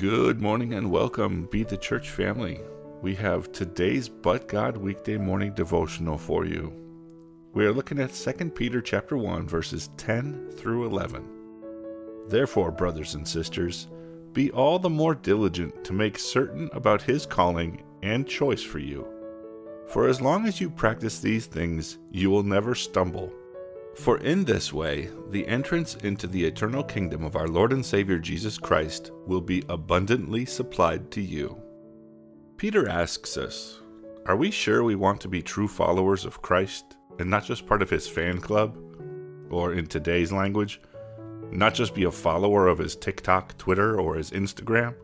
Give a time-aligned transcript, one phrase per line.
[0.00, 2.58] Good morning and welcome, Be the Church family.
[3.02, 6.72] We have today's But God weekday morning devotional for you.
[7.52, 11.22] We are looking at 2 Peter chapter 1 verses 10 through 11.
[12.28, 13.88] Therefore, brothers and sisters,
[14.32, 19.06] be all the more diligent to make certain about his calling and choice for you.
[19.86, 23.30] For as long as you practice these things, you will never stumble.
[23.96, 28.18] For in this way, the entrance into the eternal kingdom of our Lord and Savior
[28.18, 31.60] Jesus Christ will be abundantly supplied to you.
[32.56, 33.80] Peter asks us
[34.26, 37.82] Are we sure we want to be true followers of Christ and not just part
[37.82, 38.78] of his fan club?
[39.50, 40.80] Or in today's language,
[41.50, 44.94] not just be a follower of his TikTok, Twitter, or his Instagram?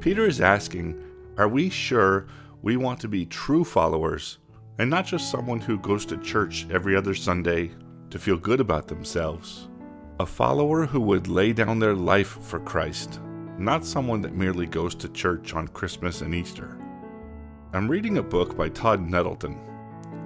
[0.00, 1.02] Peter is asking
[1.36, 2.28] Are we sure
[2.62, 4.38] we want to be true followers
[4.78, 7.72] and not just someone who goes to church every other Sunday
[8.10, 9.68] to feel good about themselves.
[10.20, 13.20] A follower who would lay down their life for Christ,
[13.58, 16.76] not someone that merely goes to church on Christmas and Easter.
[17.72, 19.54] I'm reading a book by Todd Nettleton,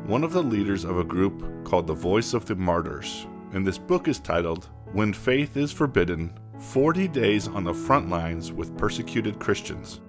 [0.06, 3.78] one of the leaders of a group called the Voice of the Martyrs, and this
[3.78, 9.38] book is titled When Faith is Forbidden 40 Days on the Front Lines with Persecuted
[9.38, 10.00] Christians.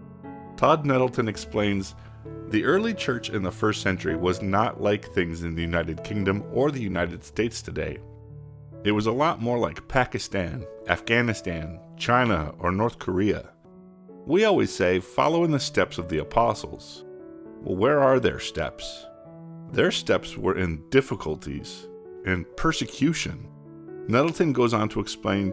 [0.55, 1.95] Todd Nettleton explains
[2.49, 6.43] the early church in the first century was not like things in the United Kingdom
[6.51, 7.97] or the United States today.
[8.83, 13.49] It was a lot more like Pakistan, Afghanistan, China, or North Korea.
[14.25, 17.05] We always say, follow in the steps of the apostles.
[17.61, 19.05] Well, where are their steps?
[19.71, 21.87] Their steps were in difficulties
[22.25, 23.47] and persecution.
[24.07, 25.51] Nettleton goes on to explain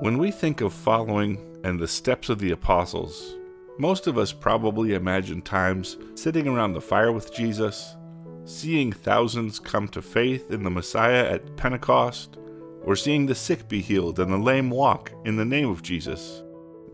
[0.00, 3.36] when we think of following and the steps of the apostles,
[3.78, 7.96] most of us probably imagine times sitting around the fire with Jesus,
[8.44, 12.36] seeing thousands come to faith in the Messiah at Pentecost,
[12.84, 16.42] or seeing the sick be healed and the lame walk in the name of Jesus.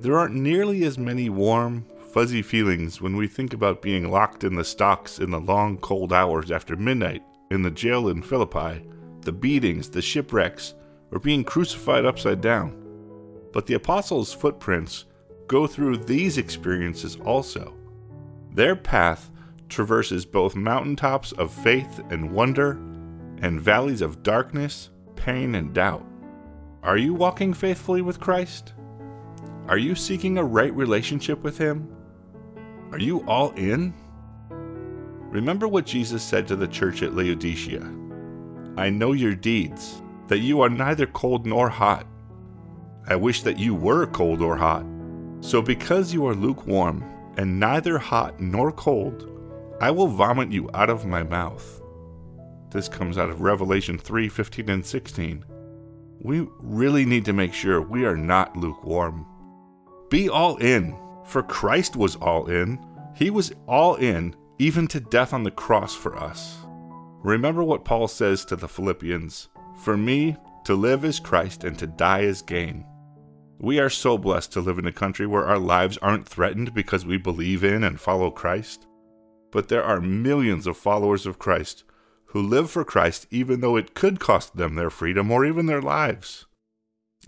[0.01, 4.55] There aren't nearly as many warm, fuzzy feelings when we think about being locked in
[4.55, 8.85] the stocks in the long, cold hours after midnight in the jail in Philippi,
[9.23, 10.75] the beatings, the shipwrecks,
[11.11, 12.77] or being crucified upside down.
[13.53, 15.05] But the apostles' footprints
[15.51, 17.75] go through these experiences also.
[18.53, 19.33] Their path
[19.69, 22.79] traverses both mountaintops of faith and wonder
[23.43, 26.07] and valleys of darkness, pain, and doubt.
[26.85, 28.75] Are you walking faithfully with Christ?
[29.67, 31.97] Are you seeking a right relationship with Him?
[32.93, 33.93] Are you all in?
[34.51, 37.83] Remember what Jesus said to the church at Laodicea
[38.77, 42.07] I know your deeds, that you are neither cold nor hot.
[43.09, 44.87] I wish that you were cold or hot.
[45.41, 47.05] So, because you are lukewarm,
[47.37, 49.27] and neither hot nor cold,
[49.81, 51.81] I will vomit you out of my mouth.
[52.71, 55.45] This comes out of Revelation 3 15 and 16.
[56.21, 59.27] We really need to make sure we are not lukewarm.
[60.11, 62.79] Be all in, for Christ was all in.
[63.17, 66.59] He was all in, even to death on the cross for us.
[67.23, 71.87] Remember what Paul says to the Philippians For me, to live is Christ, and to
[71.87, 72.85] die is gain.
[73.63, 77.05] We are so blessed to live in a country where our lives aren't threatened because
[77.05, 78.87] we believe in and follow Christ.
[79.51, 81.85] But there are millions of followers of Christ
[82.29, 85.83] who live for Christ even though it could cost them their freedom or even their
[85.83, 86.47] lives.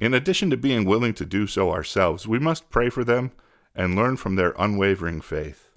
[0.00, 3.32] In addition to being willing to do so ourselves, we must pray for them
[3.74, 5.68] and learn from their unwavering faith.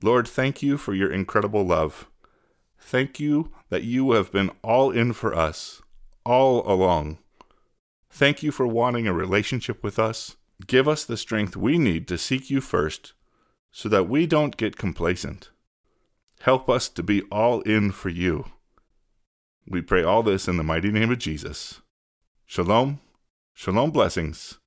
[0.00, 2.08] Lord, thank you for your incredible love.
[2.78, 5.82] Thank you that you have been all in for us,
[6.24, 7.18] all along.
[8.10, 10.36] Thank you for wanting a relationship with us.
[10.66, 13.12] Give us the strength we need to seek you first
[13.72, 15.50] so that we don't get complacent.
[16.40, 18.46] Help us to be all in for you.
[19.66, 21.80] We pray all this in the mighty name of Jesus.
[22.46, 23.00] Shalom,
[23.54, 24.58] shalom blessings.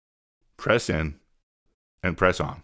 [0.56, 1.19] Press in
[2.01, 2.63] and press on.